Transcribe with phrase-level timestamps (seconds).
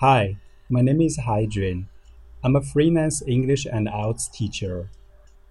[0.00, 0.38] Hi,
[0.70, 1.84] my name is Haijun.
[2.42, 4.88] I'm a freelance English and IELTS teacher.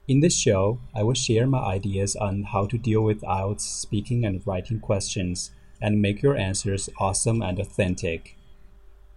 [0.07, 4.25] In this show, I will share my ideas on how to deal with IELTS speaking
[4.25, 8.37] and writing questions and make your answers awesome and authentic.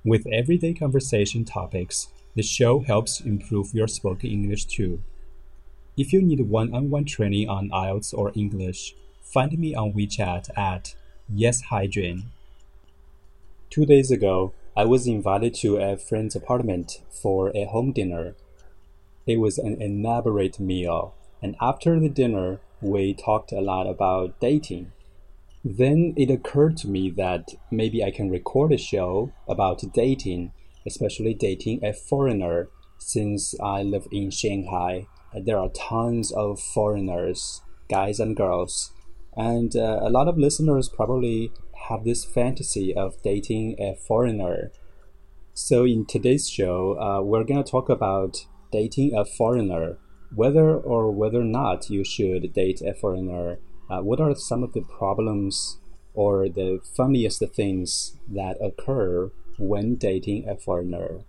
[0.05, 5.01] With everyday conversation topics, the show helps improve your spoken English too.
[5.96, 10.51] If you need one on one training on IELTS or English, find me on WeChat
[10.59, 10.95] at
[11.35, 12.25] YesHydrin.
[13.71, 18.37] Two days ago, I was invited to a friend's apartment for a home dinner.
[19.27, 24.92] It was an elaborate meal, and after the dinner, we talked a lot about dating.
[25.62, 30.52] Then it occurred to me that maybe I can record a show about dating,
[30.86, 35.06] especially dating a foreigner, since I live in Shanghai.
[35.34, 38.91] There are tons of foreigners, guys and girls,
[39.36, 41.52] and uh, a lot of listeners probably
[41.88, 44.72] have this fantasy of dating a foreigner.
[45.54, 49.98] So, in today's show, uh, we're going to talk about dating a foreigner,
[50.34, 53.58] whether or whether not you should date a foreigner
[53.92, 55.78] uh, what are some of the problems
[56.14, 61.24] or the funniest things that occur when dating a foreigner?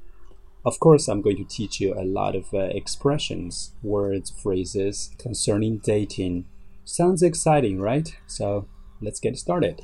[0.66, 5.80] Of course, I'm going to teach you a lot of uh, expressions, words, phrases concerning
[5.80, 6.46] dating.
[6.86, 8.16] Sounds exciting, right?
[8.28, 8.70] So
[9.02, 9.82] let's get started.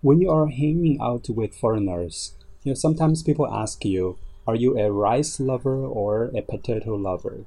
[0.00, 4.78] When you are hanging out with foreigners, you know, sometimes people ask you, are you
[4.78, 7.44] a rice lover or a potato lover?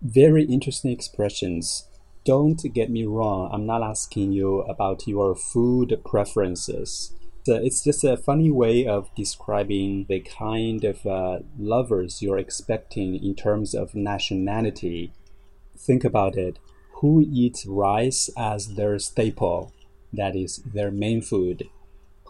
[0.00, 1.86] Very interesting expressions
[2.24, 7.12] don't get me wrong, I'm not asking you about your food preferences.
[7.46, 13.34] It's just a funny way of describing the kind of uh, lovers you're expecting in
[13.34, 15.12] terms of nationality.
[15.76, 16.60] Think about it.
[17.00, 19.72] Who eats rice as their staple?
[20.12, 21.68] That is their main food.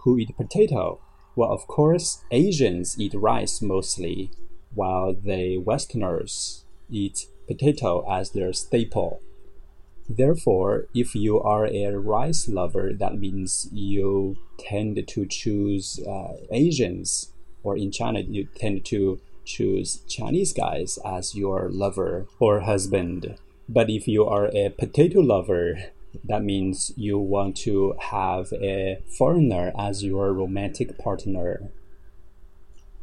[0.03, 1.01] Who eat potato?
[1.35, 4.31] Well, of course, Asians eat rice mostly,
[4.75, 9.21] while the Westerners eat potato as their staple.
[10.09, 17.33] Therefore, if you are a rice lover, that means you tend to choose uh, Asians,
[17.63, 23.37] or in China, you tend to choose Chinese guys as your lover or husband.
[23.69, 25.79] But if you are a potato lover,
[26.25, 31.71] that means you want to have a foreigner as your romantic partner.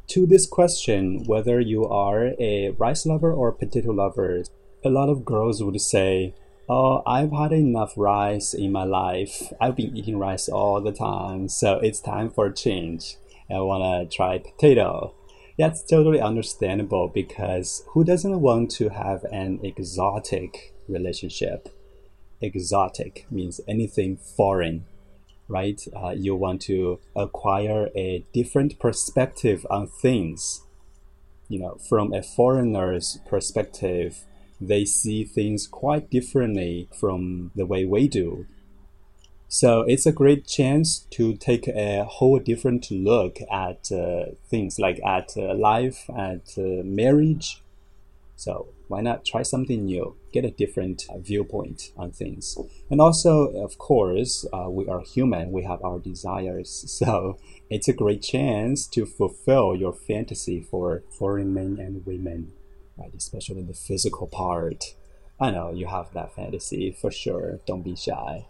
[0.09, 4.43] To this question, whether you are a rice lover or potato lover,
[4.83, 6.33] a lot of girls would say,
[6.67, 9.51] Oh, I've had enough rice in my life.
[9.59, 13.17] I've been eating rice all the time, so it's time for a change.
[13.49, 15.15] I want to try potato.
[15.57, 21.69] That's totally understandable because who doesn't want to have an exotic relationship?
[22.41, 24.85] Exotic means anything foreign,
[25.47, 25.81] right?
[25.95, 30.63] Uh, you want to acquire a different perspective on things.
[31.47, 34.23] You know, from a foreigner's perspective,
[34.61, 38.45] they see things quite differently from the way we do.
[39.47, 44.99] So it's a great chance to take a whole different look at uh, things like
[45.03, 47.63] at uh, life, at uh, marriage.
[48.35, 50.17] So why not try something new?
[50.33, 52.57] Get a different uh, viewpoint on things.
[52.89, 55.53] And also, of course, uh, we are human.
[55.53, 56.85] We have our desires.
[56.99, 57.37] So
[57.69, 62.51] it's a great chance to fulfill your fantasy for foreign men and women
[62.99, 63.13] right?
[63.15, 64.95] Especially the physical part.
[65.39, 67.59] I know you have that fantasy for sure.
[67.65, 68.45] Don't be shy.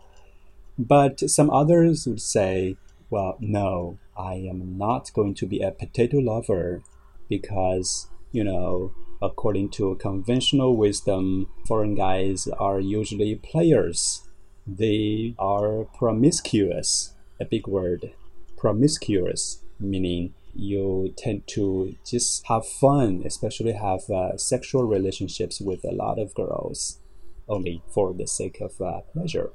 [0.77, 2.77] But some others would say,
[3.09, 6.81] well, no, I am not going to be a potato lover
[7.27, 14.27] because, you know, according to conventional wisdom, foreign guys are usually players.
[14.65, 18.13] They are promiscuous, a big word.
[18.57, 25.91] Promiscuous, meaning you tend to just have fun, especially have uh, sexual relationships with a
[25.91, 26.99] lot of girls,
[27.47, 29.51] only for the sake of uh, pleasure.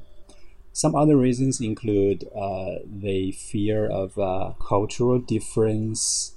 [0.72, 6.33] Some other reasons include uh, the fear of uh, cultural difference.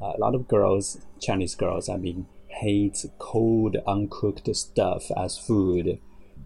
[0.00, 5.98] A lot of girls, Chinese girls, I mean, hate cold, uncooked stuff as food.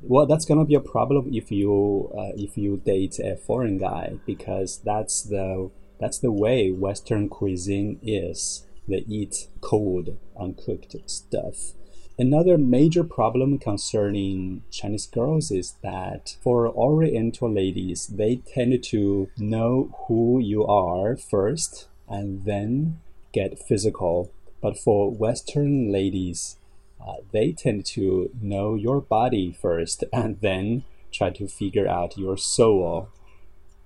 [0.02, 4.19] Well, that's gonna be a problem if you uh, if you date a foreign guy
[4.26, 8.67] because that's the that's the way Western cuisine is.
[8.88, 11.75] They eat cold, uncooked stuff.
[12.19, 19.94] Another major problem concerning Chinese girls is that for Oriental ladies, they tend to know
[20.06, 22.99] who you are first and then
[23.32, 24.32] get physical.
[24.61, 26.56] But for Western ladies,
[27.00, 32.37] uh, they tend to know your body first and then try to figure out your
[32.37, 33.09] soul.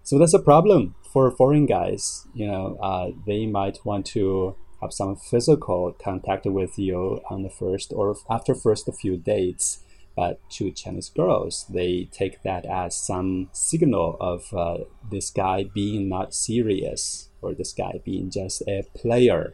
[0.02, 4.92] So that's a problem for foreign guys, you know, uh, they might want to have
[4.92, 9.78] some physical contact with you on the first or after first few dates.
[10.16, 16.08] But to Chinese girls, they take that as some signal of uh, this guy being
[16.08, 19.52] not serious or this guy being just a player.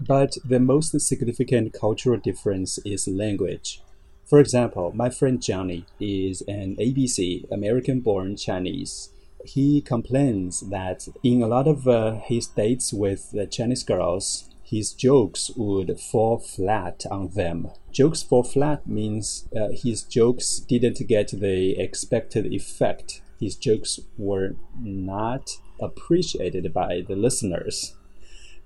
[0.00, 3.82] But the most significant cultural difference is language.
[4.24, 9.10] For example, my friend Johnny is an ABC, American born Chinese.
[9.44, 14.92] He complains that in a lot of uh, his dates with the Chinese girls, his
[14.92, 17.70] jokes would fall flat on them.
[17.90, 23.22] Jokes fall flat means uh, his jokes didn't get the expected effect.
[23.40, 25.48] His jokes were not
[25.80, 27.94] appreciated by the listeners.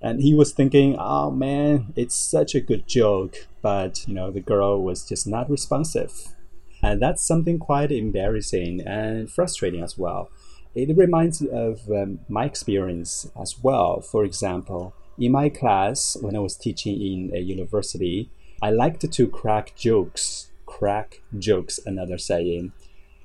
[0.01, 3.47] And he was thinking, oh man, it's such a good joke.
[3.61, 6.33] But, you know, the girl was just not responsive.
[6.81, 10.29] And that's something quite embarrassing and frustrating as well.
[10.75, 14.01] It reminds me of um, my experience as well.
[14.01, 18.29] For example, in my class, when I was teaching in a university,
[18.61, 20.51] I liked to crack jokes.
[20.65, 22.73] Crack jokes, another saying.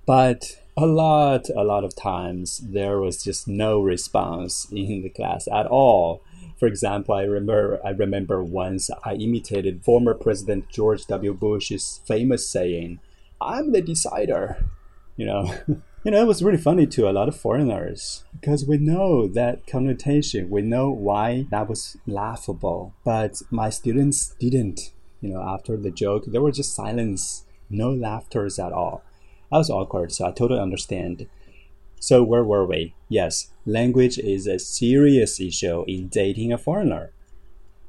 [0.06, 5.48] But a lot, a lot of times, there was just no response in the class
[5.48, 6.22] at all.
[6.58, 11.32] For example, I remember I remember once I imitated former President George W.
[11.34, 13.00] Bush's famous saying,
[13.40, 14.64] "I'm the decider."
[15.16, 15.54] You know,
[16.04, 19.66] you know, it was really funny to a lot of foreigners because we know that
[19.66, 24.92] connotation, we know why that was laughable, but my students didn't.
[25.20, 29.02] You know, after the joke, there was just silence, no laughters at all.
[29.50, 31.26] I was awkward, so I totally understand.
[32.00, 32.94] So where were we?
[33.08, 37.12] Yes, language is a serious issue in dating a foreigner.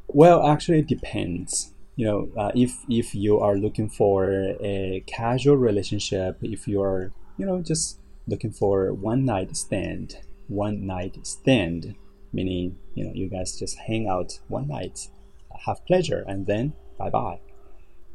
[0.08, 5.58] Well, actually, it depends you know, uh, if if you are looking for a casual
[5.58, 10.16] relationship, if you are, you know, just looking for one night stand,
[10.48, 11.96] one night stand,
[12.32, 15.10] meaning you know you guys just hang out one night,
[15.66, 17.42] have pleasure, and then bye bye.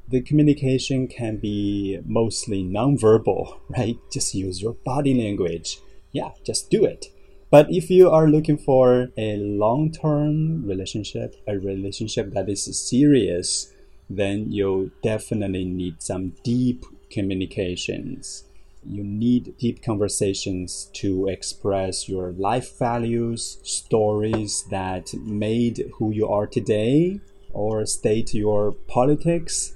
[0.06, 3.98] The communication can be mostly nonverbal, right?
[4.12, 5.78] Just use your body language.
[6.12, 7.06] Yeah, just do it.
[7.50, 13.72] But if you are looking for a long term relationship, a relationship that is serious,
[14.10, 18.44] then you'll definitely need some deep communications.
[18.84, 26.46] You need deep conversations to express your life values, stories that made who you are
[26.46, 27.20] today,
[27.52, 29.73] or state your politics,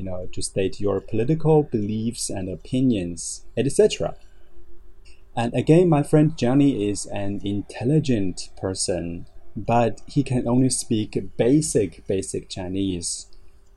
[0.00, 4.16] you know, to state your political beliefs and opinions, etc.
[5.36, 12.06] And again, my friend Johnny is an intelligent person, but he can only speak basic,
[12.06, 13.26] basic Chinese.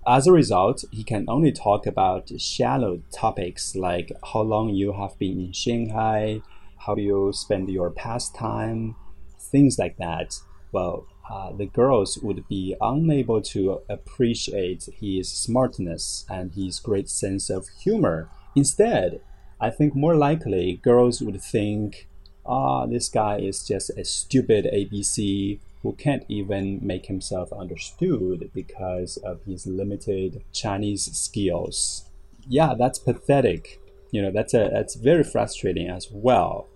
[0.08, 5.20] As a result, he can only talk about shallow topics like how long you have
[5.20, 6.42] been in Shanghai,
[6.86, 8.96] how you spend your pastime,
[9.38, 10.36] things like that.
[10.72, 17.50] Well, uh, the girls would be unable to appreciate his smartness and his great sense
[17.50, 18.30] of humor.
[18.56, 19.22] Instead,
[19.60, 22.10] I think more likely girls would think,
[22.46, 28.50] ah, oh, this guy is just a stupid ABC who can't even make himself understood
[28.54, 32.06] because of his limited Chinese skills.
[32.48, 33.80] Yeah, that's pathetic.
[34.12, 36.68] You know, that's a that's very frustrating as well.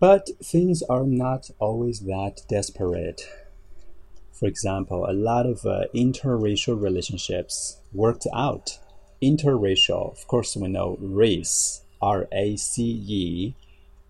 [0.00, 3.20] But things are not always that desperate.
[4.32, 8.78] For example, a lot of uh, interracial relationships worked out.
[9.22, 13.54] Interracial, of course, we know race, R A C E,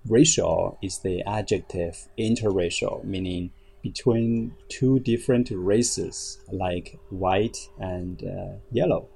[0.09, 3.51] Racial is the adjective interracial, meaning
[3.83, 9.09] between two different races like white and uh, yellow,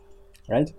[0.49, 0.73] right?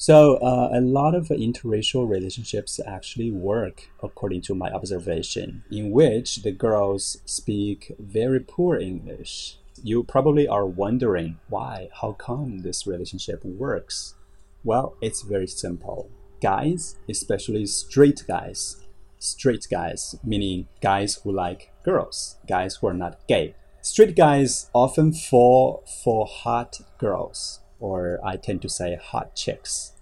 [0.00, 6.42] So uh, a lot of interracial relationships actually work according to my observation, in which
[6.42, 9.58] the girls speak very poor English.
[9.82, 14.14] You probably are wondering why, how come this relationship works?
[14.62, 16.08] Well, it's very simple
[16.40, 18.76] guys, especially straight guys,
[19.18, 23.56] straight guys, meaning guys who like girls, guys who are not gay.
[23.80, 29.93] Straight guys often fall for hot girls, or I tend to say hot chicks.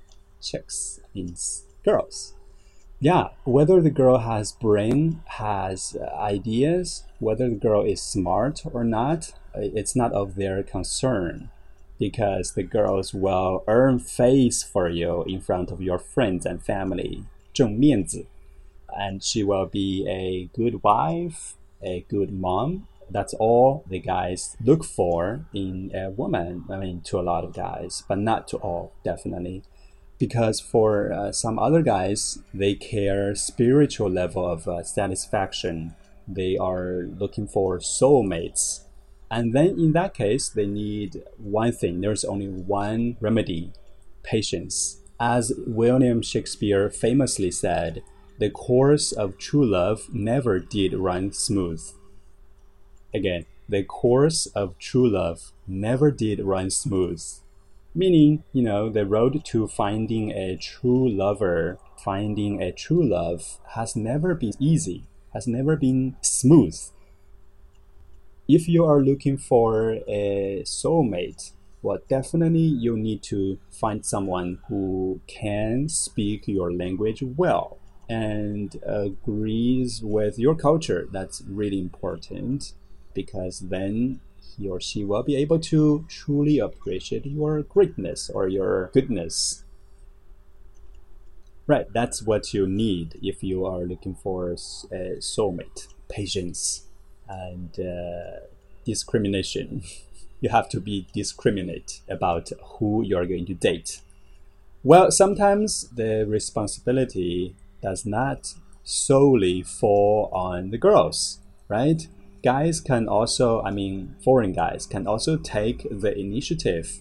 [0.41, 2.33] Chicks means girls.
[2.99, 9.33] Yeah, whether the girl has brain, has ideas, whether the girl is smart or not,
[9.55, 11.49] it's not of their concern
[11.97, 17.25] because the girls will earn face for you in front of your friends and family.
[17.53, 18.25] 挣面子.
[18.87, 22.87] And she will be a good wife, a good mom.
[23.10, 26.64] that's all the guys look for in a woman.
[26.70, 29.62] I mean, to a lot of guys, but not to all, definitely.
[30.18, 35.94] because for uh, some other guys, they care spiritual level of uh, satisfaction.
[36.26, 38.80] They are looking for soulmates.
[39.30, 42.00] And then in that case, they need one thing.
[42.00, 43.72] There's only one remedy
[44.22, 45.00] patience.
[45.18, 48.02] As William Shakespeare famously said,
[48.38, 51.82] the course of true love never did run smooth.
[53.16, 57.24] Again, the course of true love never did run smooth.
[57.94, 63.96] Meaning, you know, the road to finding a true lover, finding a true love has
[63.96, 66.78] never been easy, has never been smooth.
[68.46, 75.22] If you are looking for a soulmate, well, definitely you need to find someone who
[75.26, 77.78] can speak your language well
[78.10, 81.08] and agrees with your culture.
[81.10, 82.74] That's really important
[83.16, 84.20] because then
[84.56, 89.64] he or she will be able to truly appreciate your greatness or your goodness.
[91.66, 96.86] Right, that's what you need if you are looking for a soulmate patience
[97.28, 98.46] and uh,
[98.84, 99.82] discrimination.
[100.40, 104.00] you have to be discriminate about who you're going to date.
[104.84, 108.54] Well, sometimes the responsibility does not
[108.84, 112.06] solely fall on the girls, right?
[112.46, 117.00] Guys can also, I mean, foreign guys can also take the initiative.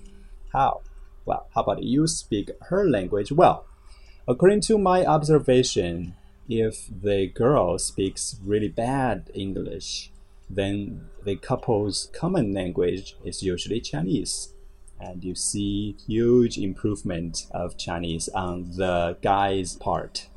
[0.52, 0.82] How?
[1.24, 3.68] Well, how about you speak her language well?
[4.28, 6.16] According to my observation,
[6.50, 10.12] if the girl speaks really bad English,
[10.50, 14.50] then the couple's common language is usually Chinese.
[15.00, 20.28] And you see huge improvement of Chinese on the guy's part.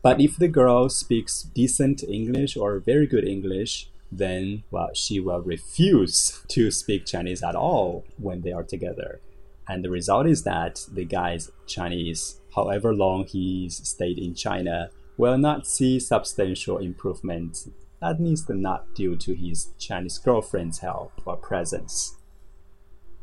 [0.00, 5.40] But if the girl speaks decent English or very good English, then well, she will
[5.40, 9.20] refuse to speak Chinese at all when they are together.
[9.68, 15.38] And the result is that the guy's Chinese, however long he's stayed in China, will
[15.38, 17.68] not see substantial improvement
[18.00, 22.16] that means not due to his Chinese girlfriend's help or presence.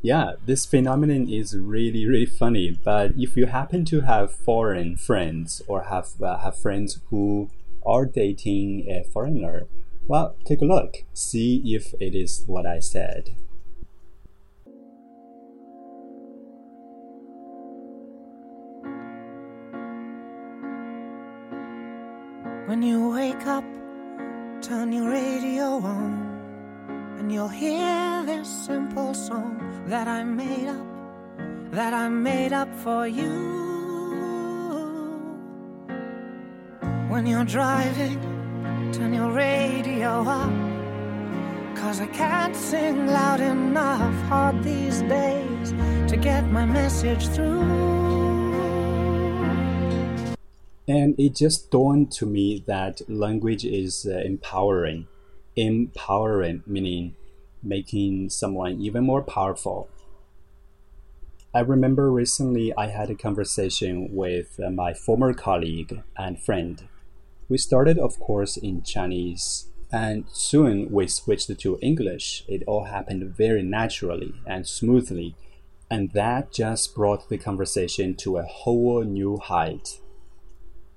[0.00, 2.70] Yeah, this phenomenon is really, really funny.
[2.70, 7.50] But if you happen to have foreign friends or have uh, have friends who
[7.84, 9.66] are dating a foreigner,
[10.08, 13.36] well, take a look, see if it is what I said.
[22.66, 23.64] When you wake up
[24.60, 30.86] Turn your radio on, and you'll hear this simple song that I made up,
[31.70, 33.30] that I made up for you.
[37.08, 38.37] When you're driving,
[38.92, 45.72] turn your radio up, cause I can't sing loud enough hard these days
[46.10, 47.60] to get my message through.
[50.88, 55.06] And it just dawned to me that language is uh, empowering.
[55.54, 57.14] Empowering meaning
[57.62, 59.88] making someone even more powerful.
[61.54, 66.88] I remember recently I had a conversation with uh, my former colleague and friend.
[67.48, 72.44] We started, of course, in Chinese, and soon we switched to English.
[72.46, 75.34] It all happened very naturally and smoothly,
[75.90, 79.98] and that just brought the conversation to a whole new height.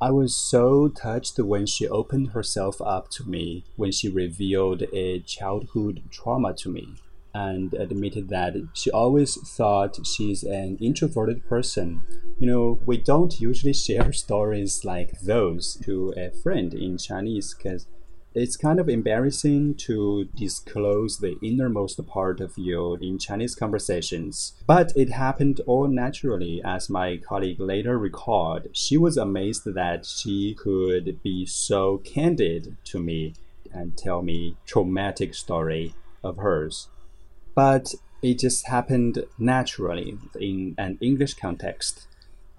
[0.01, 5.19] I was so touched when she opened herself up to me when she revealed a
[5.19, 6.95] childhood trauma to me
[7.33, 12.01] and admitted that she always thought she's an introverted person.
[12.39, 17.87] You know, we don't usually share stories like those to a friend in Chinese because
[18.33, 24.53] it's kind of embarrassing to disclose the innermost part of you in Chinese conversations.
[24.65, 28.67] But it happened all naturally, as my colleague later recalled.
[28.71, 33.33] She was amazed that she could be so candid to me
[33.73, 36.87] and tell me traumatic story of hers.
[37.55, 42.07] But it just happened naturally in an English context.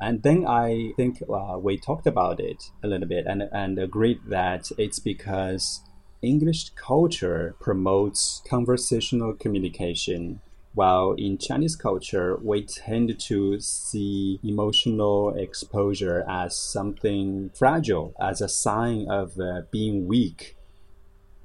[0.00, 4.18] And then I think uh, we talked about it a little bit and, and agreed
[4.28, 5.82] that it's because
[6.22, 10.40] English culture promotes conversational communication,
[10.74, 18.48] while in Chinese culture, we tend to see emotional exposure as something fragile, as a
[18.48, 20.56] sign of uh, being weak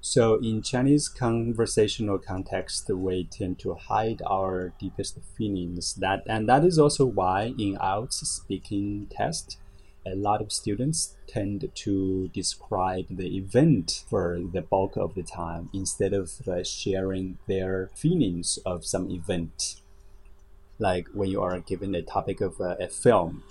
[0.02, 5.96] so in Chinese conversational context, we tend to hide our deepest feelings.
[5.96, 9.58] That and that is also why in IELTS speaking test,
[10.06, 15.70] a lot of students tend to describe the event for the bulk of the time
[15.74, 19.82] instead of uh, sharing their feelings of some event.
[20.80, 23.44] Like when you are given a topic of uh, a film,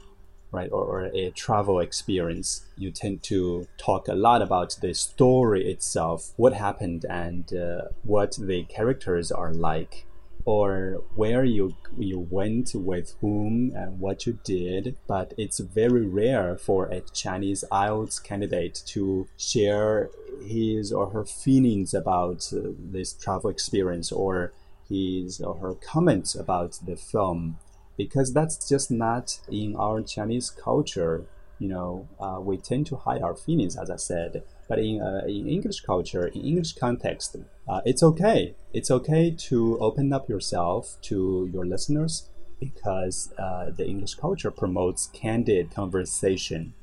[0.53, 5.71] right, or, or a travel experience, you tend to talk a lot about the story
[5.71, 10.07] itself, what happened, and uh, what the characters are like,
[10.45, 14.97] or where you you went with whom and what you did.
[15.07, 20.09] But it's very rare for a Chinese IELTS candidate to share
[20.47, 24.53] his or her feelings about uh, this travel experience or
[24.89, 27.59] his or her comments about the film
[27.97, 31.25] because that's just not in our Chinese culture.
[31.59, 34.43] You know, uh, we tend to hide our feelings, as I said.
[34.69, 37.37] But in uh, in English culture, in English context,
[37.69, 38.55] uh, it's okay.
[38.73, 42.29] It's okay to open up yourself to your listeners
[42.61, 46.75] because uh, the English culture promotes candid conversation.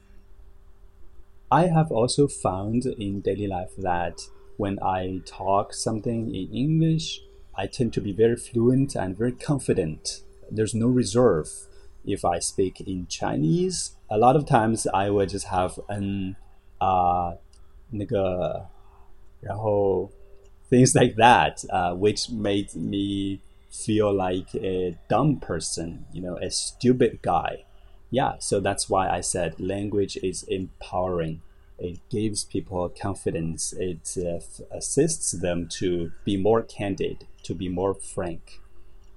[1.52, 4.22] I have also found in daily life that
[4.58, 7.22] when I talk something in English,
[7.56, 10.22] I tend to be very fluent and very confident
[10.53, 11.49] there's no reserve.
[12.05, 16.37] If I speak in Chinese, a lot of times I would just have an
[16.81, 17.35] uh,
[17.91, 18.67] 那个，
[19.41, 20.11] 然后
[20.71, 26.51] things like that, uh, which made me feel like a dumb person, you know, a
[26.51, 27.65] stupid guy.
[28.11, 31.43] Yeah, so that's why I said language is empowering.
[31.79, 33.75] It gives people confidence.
[33.79, 34.41] It uh,
[34.75, 38.61] assists them to be more candid, to be more frank.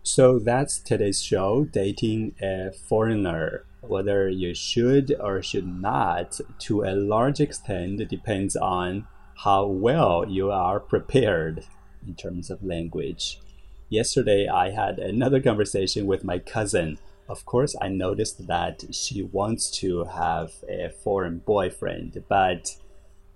[0.06, 3.64] So that's today's show dating a foreigner.
[3.80, 9.08] Whether you should or should not, to a large extent, depends on
[9.38, 11.66] how well you are prepared
[12.06, 13.40] in terms of language.
[13.88, 16.98] Yesterday, I had another conversation with my cousin.
[17.28, 22.76] Of course, I noticed that she wants to have a foreign boyfriend, but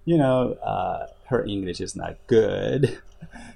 [0.05, 2.97] you know, uh, her English is not good.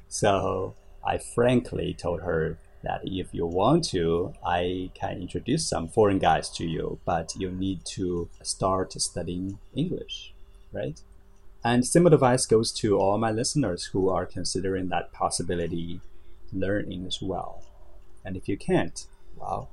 [0.09, 6.19] So I frankly told her that if you want to, I can introduce some foreign
[6.19, 10.33] guys to you, but you need to start studying English,
[10.73, 11.01] right?
[11.65, 16.01] And similar advice goes to all my listeners who are considering that possibility
[16.53, 17.63] learn English well.
[18.25, 19.07] And if you can't,
[19.37, 19.69] well,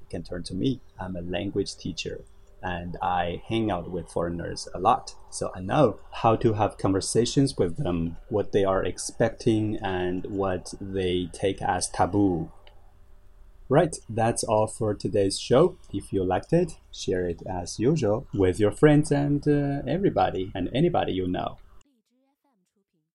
[0.00, 0.80] you can turn to me.
[0.98, 2.22] I'm a language teacher
[2.64, 5.14] and I hang out with foreigners a lot.
[5.30, 10.72] So I know how to have conversations with them, what they are expecting, and what
[10.80, 12.50] they take as taboo.
[13.68, 15.76] Right, that's all for today's show.
[15.92, 20.70] If you liked it, share it as usual with your friends and uh, everybody and
[20.74, 21.58] anybody you know.